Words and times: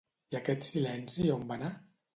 I 0.35 0.37
aquest 0.39 0.65
silenci 0.69 1.31
on 1.39 1.47
va 1.53 1.61
anar? 1.61 1.75